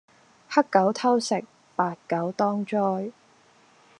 [0.49, 1.45] 黑狗偷食，
[1.75, 3.11] 白狗當災